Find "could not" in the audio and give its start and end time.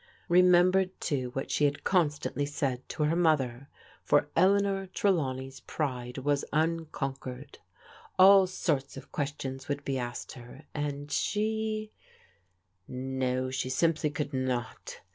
14.09-15.01